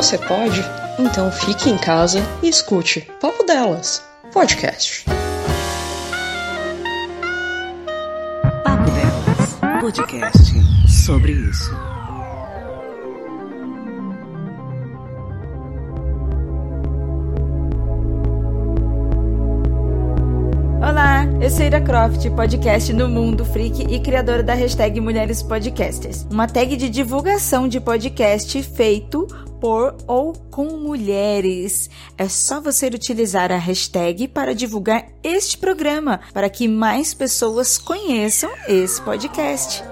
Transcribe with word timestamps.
Você 0.00 0.16
pode? 0.16 0.64
Então 0.98 1.30
fique 1.30 1.68
em 1.68 1.76
casa 1.76 2.20
e 2.42 2.48
escute 2.48 3.02
Papo 3.20 3.44
Delas, 3.44 4.02
podcast. 4.32 5.04
Papo 8.64 8.90
Delas, 8.92 9.82
podcast 9.82 10.54
sobre 10.88 11.32
isso. 11.32 11.70
Olá, 20.78 21.26
eu 21.42 21.50
sou 21.50 21.66
Ira 21.66 21.78
Croft, 21.82 22.26
podcast 22.30 22.90
no 22.94 23.06
Mundo 23.06 23.44
Freak 23.44 23.82
e 23.82 24.00
criadora 24.00 24.42
da 24.42 24.54
hashtag 24.54 24.98
Mulheres 24.98 25.42
Podcasters, 25.42 26.26
uma 26.30 26.46
tag 26.46 26.74
de 26.74 26.88
divulgação 26.88 27.68
de 27.68 27.78
podcast 27.78 28.62
feito 28.62 29.28
por 29.60 29.96
ou 30.06 30.32
com 30.50 30.78
mulheres. 30.78 31.90
É 32.16 32.28
só 32.28 32.60
você 32.60 32.86
utilizar 32.86 33.52
a 33.52 33.56
hashtag 33.56 34.26
para 34.28 34.54
divulgar 34.54 35.06
este 35.22 35.58
programa, 35.58 36.20
para 36.32 36.48
que 36.48 36.66
mais 36.66 37.14
pessoas 37.14 37.78
conheçam 37.78 38.50
esse 38.66 39.00
podcast. 39.02 39.84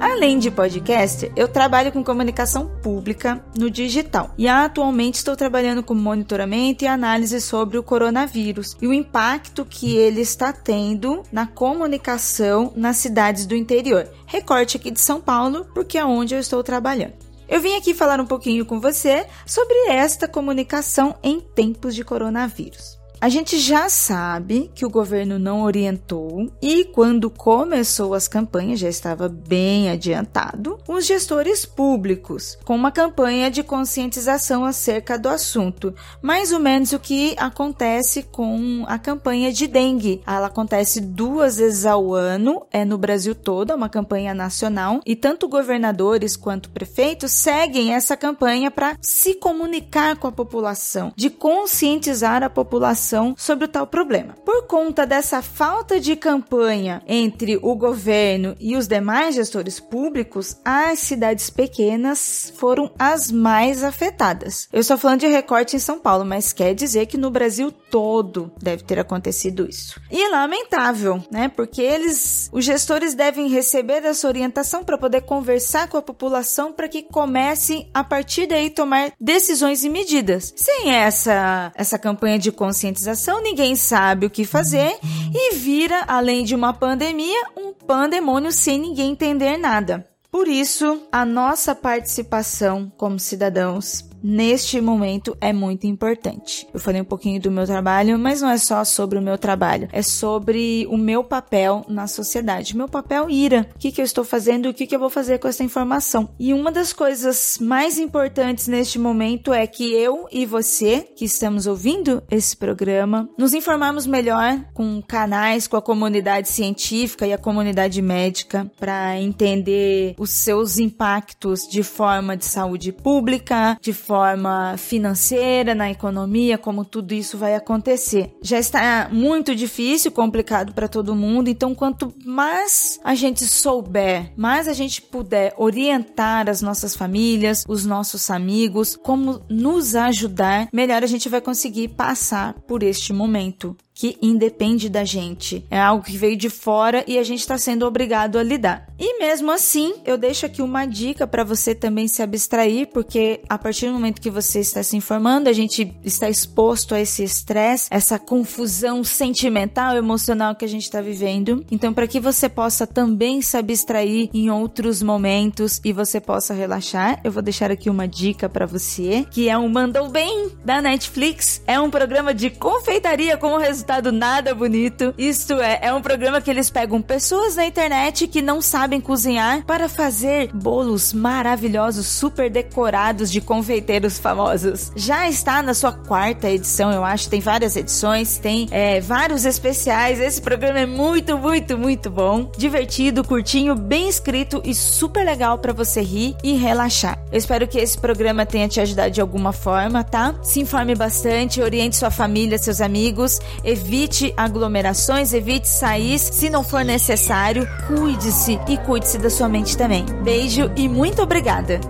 Além 0.00 0.38
de 0.38 0.50
podcast, 0.50 1.32
eu 1.34 1.48
trabalho 1.48 1.90
com 1.90 2.04
comunicação 2.04 2.66
pública 2.82 3.42
no 3.56 3.70
digital 3.70 4.34
e 4.36 4.46
atualmente 4.46 5.14
estou 5.14 5.34
trabalhando 5.34 5.82
com 5.82 5.94
monitoramento 5.94 6.84
e 6.84 6.86
análise 6.86 7.40
sobre 7.40 7.78
o 7.78 7.82
coronavírus 7.82 8.76
e 8.82 8.86
o 8.86 8.92
impacto 8.92 9.64
que 9.64 9.96
ele 9.96 10.20
está 10.20 10.52
tendo 10.52 11.22
na 11.32 11.46
comunicação 11.46 12.72
nas 12.76 12.98
cidades 12.98 13.46
do 13.46 13.56
interior. 13.56 14.06
Recorte 14.26 14.76
aqui 14.76 14.90
de 14.90 15.00
São 15.00 15.20
Paulo, 15.20 15.66
porque 15.72 15.96
é 15.96 16.04
onde 16.04 16.34
eu 16.34 16.40
estou 16.40 16.62
trabalhando. 16.62 17.23
Eu 17.48 17.60
vim 17.60 17.76
aqui 17.76 17.92
falar 17.92 18.20
um 18.20 18.26
pouquinho 18.26 18.64
com 18.64 18.80
você 18.80 19.26
sobre 19.46 19.74
esta 19.88 20.26
comunicação 20.26 21.16
em 21.22 21.40
tempos 21.40 21.94
de 21.94 22.02
coronavírus. 22.02 22.98
A 23.24 23.30
gente 23.30 23.58
já 23.58 23.88
sabe 23.88 24.70
que 24.74 24.84
o 24.84 24.90
governo 24.90 25.38
não 25.38 25.62
orientou 25.62 26.52
e 26.60 26.84
quando 26.84 27.30
começou 27.30 28.12
as 28.12 28.28
campanhas 28.28 28.78
já 28.78 28.90
estava 28.90 29.30
bem 29.30 29.88
adiantado 29.88 30.78
os 30.86 31.06
gestores 31.06 31.64
públicos 31.64 32.58
com 32.66 32.76
uma 32.76 32.92
campanha 32.92 33.50
de 33.50 33.62
conscientização 33.62 34.62
acerca 34.62 35.18
do 35.18 35.30
assunto, 35.30 35.94
mais 36.20 36.52
ou 36.52 36.60
menos 36.60 36.92
o 36.92 36.98
que 36.98 37.34
acontece 37.38 38.24
com 38.24 38.84
a 38.86 38.98
campanha 38.98 39.50
de 39.50 39.66
dengue. 39.66 40.20
Ela 40.26 40.48
acontece 40.48 41.00
duas 41.00 41.56
vezes 41.56 41.86
ao 41.86 42.12
ano, 42.12 42.66
é 42.70 42.84
no 42.84 42.98
Brasil 42.98 43.34
todo, 43.34 43.72
é 43.72 43.74
uma 43.74 43.88
campanha 43.88 44.34
nacional 44.34 45.00
e 45.06 45.16
tanto 45.16 45.48
governadores 45.48 46.36
quanto 46.36 46.68
prefeitos 46.68 47.32
seguem 47.32 47.94
essa 47.94 48.18
campanha 48.18 48.70
para 48.70 48.98
se 49.00 49.32
comunicar 49.32 50.14
com 50.16 50.26
a 50.26 50.32
população, 50.32 51.10
de 51.16 51.30
conscientizar 51.30 52.42
a 52.42 52.50
população 52.50 53.13
sobre 53.36 53.66
o 53.66 53.68
tal 53.68 53.86
problema. 53.86 54.34
Por 54.44 54.66
conta 54.66 55.06
dessa 55.06 55.42
falta 55.42 56.00
de 56.00 56.16
campanha 56.16 57.02
entre 57.06 57.58
o 57.62 57.74
governo 57.74 58.56
e 58.58 58.76
os 58.76 58.88
demais 58.88 59.34
gestores 59.34 59.78
públicos, 59.78 60.56
as 60.64 60.98
cidades 60.98 61.50
pequenas 61.50 62.52
foram 62.56 62.90
as 62.98 63.30
mais 63.30 63.84
afetadas. 63.84 64.68
Eu 64.72 64.80
estou 64.80 64.98
falando 64.98 65.20
de 65.20 65.26
recorte 65.26 65.76
em 65.76 65.78
São 65.78 65.98
Paulo, 65.98 66.24
mas 66.24 66.52
quer 66.52 66.74
dizer 66.74 67.06
que 67.06 67.16
no 67.16 67.30
Brasil 67.30 67.72
todo 67.94 68.50
deve 68.60 68.82
ter 68.82 68.98
acontecido 68.98 69.68
isso. 69.70 70.00
E 70.10 70.20
é 70.20 70.28
lamentável, 70.28 71.22
né? 71.30 71.46
Porque 71.46 71.80
eles, 71.80 72.50
os 72.52 72.64
gestores 72.64 73.14
devem 73.14 73.48
receber 73.48 74.04
essa 74.04 74.26
orientação 74.26 74.82
para 74.82 74.98
poder 74.98 75.20
conversar 75.20 75.86
com 75.86 75.96
a 75.96 76.02
população 76.02 76.72
para 76.72 76.88
que 76.88 77.04
comecem 77.04 77.88
a 77.94 78.02
partir 78.02 78.48
daí 78.48 78.68
tomar 78.68 79.12
decisões 79.20 79.84
e 79.84 79.88
medidas. 79.88 80.52
Sem 80.56 80.90
essa 80.90 81.70
essa 81.76 81.96
campanha 81.96 82.36
de 82.36 82.50
conscientização, 82.50 83.40
ninguém 83.40 83.76
sabe 83.76 84.26
o 84.26 84.30
que 84.30 84.44
fazer 84.44 84.98
e 85.32 85.54
vira, 85.54 86.02
além 86.08 86.42
de 86.42 86.56
uma 86.56 86.72
pandemia, 86.72 87.44
um 87.56 87.72
pandemônio 87.72 88.50
sem 88.50 88.76
ninguém 88.76 89.12
entender 89.12 89.56
nada. 89.56 90.04
Por 90.32 90.48
isso, 90.48 91.00
a 91.12 91.24
nossa 91.24 91.76
participação 91.76 92.92
como 92.96 93.20
cidadãos 93.20 94.04
neste 94.24 94.80
momento 94.80 95.36
é 95.38 95.52
muito 95.52 95.86
importante. 95.86 96.66
Eu 96.72 96.80
falei 96.80 97.02
um 97.02 97.04
pouquinho 97.04 97.38
do 97.38 97.50
meu 97.50 97.66
trabalho, 97.66 98.18
mas 98.18 98.40
não 98.40 98.48
é 98.48 98.56
só 98.56 98.82
sobre 98.82 99.18
o 99.18 99.22
meu 99.22 99.36
trabalho, 99.36 99.86
é 99.92 100.00
sobre 100.00 100.86
o 100.88 100.96
meu 100.96 101.22
papel 101.22 101.84
na 101.86 102.06
sociedade. 102.06 102.74
Meu 102.74 102.88
papel 102.88 103.28
ira. 103.28 103.68
O 103.74 103.78
que, 103.78 103.92
que 103.92 104.00
eu 104.00 104.04
estou 104.04 104.24
fazendo 104.24 104.66
e 104.66 104.70
o 104.70 104.74
que, 104.74 104.86
que 104.86 104.96
eu 104.96 104.98
vou 104.98 105.10
fazer 105.10 105.38
com 105.38 105.46
essa 105.46 105.62
informação. 105.62 106.30
E 106.38 106.54
uma 106.54 106.72
das 106.72 106.94
coisas 106.94 107.58
mais 107.60 107.98
importantes 107.98 108.66
neste 108.66 108.98
momento 108.98 109.52
é 109.52 109.66
que 109.66 109.92
eu 109.92 110.26
e 110.32 110.46
você, 110.46 111.00
que 111.14 111.26
estamos 111.26 111.66
ouvindo 111.66 112.22
esse 112.30 112.56
programa, 112.56 113.28
nos 113.36 113.52
informarmos 113.52 114.06
melhor 114.06 114.58
com 114.72 115.02
canais, 115.02 115.66
com 115.66 115.76
a 115.76 115.82
comunidade 115.82 116.48
científica 116.48 117.26
e 117.26 117.32
a 117.34 117.38
comunidade 117.38 118.00
médica 118.00 118.70
para 118.80 119.20
entender 119.20 120.14
os 120.18 120.30
seus 120.30 120.78
impactos 120.78 121.68
de 121.68 121.82
forma 121.82 122.36
de 122.36 122.46
saúde 122.46 122.90
pública, 122.90 123.76
de 123.82 123.92
forma 123.92 124.13
forma 124.14 124.76
financeira, 124.76 125.74
na 125.74 125.90
economia, 125.90 126.56
como 126.56 126.84
tudo 126.84 127.12
isso 127.12 127.36
vai 127.36 127.56
acontecer. 127.56 128.30
Já 128.40 128.60
está 128.60 129.08
muito 129.10 129.56
difícil, 129.56 130.12
complicado 130.12 130.72
para 130.72 130.86
todo 130.86 131.16
mundo, 131.16 131.48
então 131.50 131.74
quanto 131.74 132.14
mais 132.24 133.00
a 133.02 133.16
gente 133.16 133.44
souber, 133.44 134.32
mais 134.36 134.68
a 134.68 134.72
gente 134.72 135.02
puder 135.02 135.52
orientar 135.56 136.48
as 136.48 136.62
nossas 136.62 136.94
famílias, 136.94 137.64
os 137.66 137.84
nossos 137.84 138.30
amigos, 138.30 138.94
como 138.94 139.42
nos 139.48 139.96
ajudar, 139.96 140.68
melhor 140.72 141.02
a 141.02 141.08
gente 141.08 141.28
vai 141.28 141.40
conseguir 141.40 141.88
passar 141.88 142.54
por 142.68 142.84
este 142.84 143.12
momento 143.12 143.76
que 143.94 144.18
independe 144.20 144.88
da 144.88 145.04
gente. 145.04 145.64
É 145.70 145.78
algo 145.78 146.04
que 146.04 146.18
veio 146.18 146.36
de 146.36 146.50
fora 146.50 147.04
e 147.06 147.16
a 147.16 147.22
gente 147.22 147.40
está 147.40 147.56
sendo 147.56 147.86
obrigado 147.86 148.38
a 148.38 148.42
lidar. 148.42 148.88
E 148.98 149.18
mesmo 149.18 149.52
assim, 149.52 149.94
eu 150.04 150.18
deixo 150.18 150.44
aqui 150.44 150.60
uma 150.60 150.84
dica 150.84 151.26
para 151.26 151.44
você 151.44 151.74
também 151.74 152.08
se 152.08 152.22
abstrair, 152.22 152.88
porque 152.88 153.40
a 153.48 153.56
partir 153.56 153.86
do 153.86 153.92
momento 153.92 154.20
que 154.20 154.30
você 154.30 154.60
está 154.60 154.82
se 154.82 154.96
informando, 154.96 155.48
a 155.48 155.52
gente 155.52 155.94
está 156.04 156.28
exposto 156.28 156.94
a 156.94 157.00
esse 157.00 157.22
estresse, 157.22 157.88
essa 157.90 158.18
confusão 158.18 159.04
sentimental, 159.04 159.96
emocional 159.96 160.56
que 160.56 160.64
a 160.64 160.68
gente 160.68 160.82
está 160.82 161.00
vivendo. 161.00 161.64
Então, 161.70 161.92
para 161.92 162.08
que 162.08 162.18
você 162.18 162.48
possa 162.48 162.86
também 162.86 163.40
se 163.42 163.56
abstrair 163.56 164.28
em 164.34 164.50
outros 164.50 165.02
momentos 165.02 165.80
e 165.84 165.92
você 165.92 166.20
possa 166.20 166.54
relaxar, 166.54 167.20
eu 167.22 167.30
vou 167.30 167.42
deixar 167.42 167.70
aqui 167.70 167.88
uma 167.88 168.08
dica 168.08 168.48
para 168.48 168.66
você, 168.66 169.24
que 169.30 169.48
é 169.48 169.56
o 169.56 169.68
Mandou 169.68 170.08
Bem 170.08 170.50
da 170.64 170.82
Netflix. 170.82 171.62
É 171.66 171.78
um 171.78 171.90
programa 171.90 172.34
de 172.34 172.50
confeitaria 172.50 173.36
como 173.36 173.58
resultado 173.58 173.83
resultado 173.84 174.10
nada 174.10 174.54
bonito. 174.54 175.14
Isto 175.18 175.60
é, 175.60 175.78
é 175.82 175.92
um 175.92 176.00
programa 176.00 176.40
que 176.40 176.50
eles 176.50 176.70
pegam 176.70 177.02
pessoas 177.02 177.54
na 177.54 177.66
internet 177.66 178.26
que 178.26 178.40
não 178.40 178.62
sabem 178.62 178.98
cozinhar 178.98 179.62
para 179.66 179.88
fazer 179.88 180.50
bolos 180.54 181.12
maravilhosos, 181.12 182.06
super 182.06 182.50
decorados 182.50 183.30
de 183.30 183.42
confeiteiros 183.42 184.18
famosos. 184.18 184.90
Já 184.96 185.28
está 185.28 185.62
na 185.62 185.74
sua 185.74 185.92
quarta 185.92 186.48
edição, 186.48 186.90
eu 186.92 187.04
acho. 187.04 187.28
Tem 187.28 187.40
várias 187.40 187.76
edições, 187.76 188.38
tem 188.38 188.66
é, 188.70 189.00
vários 189.00 189.44
especiais. 189.44 190.18
Esse 190.18 190.40
programa 190.40 190.78
é 190.80 190.86
muito, 190.86 191.36
muito, 191.36 191.76
muito 191.76 192.10
bom. 192.10 192.50
Divertido, 192.56 193.22
curtinho, 193.22 193.74
bem 193.74 194.08
escrito 194.08 194.62
e 194.64 194.74
super 194.74 195.24
legal 195.24 195.58
para 195.58 195.74
você 195.74 196.00
rir 196.00 196.34
e 196.42 196.54
relaxar. 196.54 197.18
Eu 197.30 197.38
espero 197.38 197.68
que 197.68 197.78
esse 197.78 197.98
programa 197.98 198.46
tenha 198.46 198.68
te 198.68 198.80
ajudado 198.80 199.10
de 199.10 199.20
alguma 199.20 199.52
forma, 199.52 200.02
tá? 200.02 200.34
Se 200.42 200.60
informe 200.60 200.94
bastante, 200.94 201.60
oriente 201.60 201.96
sua 201.96 202.10
família, 202.10 202.56
seus 202.56 202.80
amigos 202.80 203.38
evite 203.74 204.32
aglomerações, 204.36 205.34
evite 205.34 205.68
sair 205.68 206.18
se 206.18 206.48
não 206.48 206.62
for 206.62 206.84
necessário, 206.84 207.66
cuide-se 207.88 208.58
e 208.68 208.78
cuide-se 208.78 209.18
da 209.18 209.28
sua 209.28 209.48
mente 209.48 209.76
também. 209.76 210.04
Beijo 210.22 210.70
e 210.76 210.88
muito 210.88 211.20
obrigada! 211.20 211.80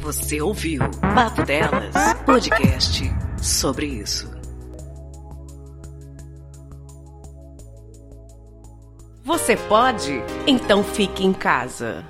Você 0.00 0.40
ouviu 0.40 0.82
Papo 1.00 1.42
Delas, 1.44 1.94
podcast 2.26 3.02
sobre 3.40 3.86
isso. 3.86 4.30
Você 9.24 9.56
pode? 9.56 10.22
Então 10.46 10.84
fique 10.84 11.24
em 11.24 11.32
casa. 11.32 12.04